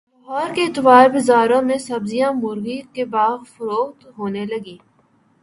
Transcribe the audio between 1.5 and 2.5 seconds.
میں سبزیاں